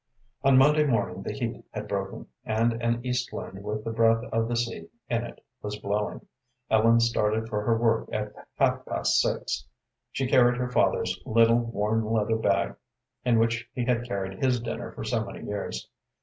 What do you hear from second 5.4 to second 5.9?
was